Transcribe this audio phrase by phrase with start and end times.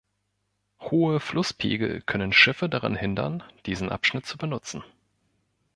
[0.79, 4.83] Hohe Flusspegel können Schiffe daran hindern, diesen Abschnitt zu benutzen.